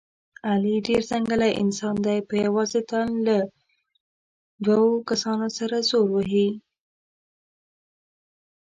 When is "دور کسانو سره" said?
4.65-5.77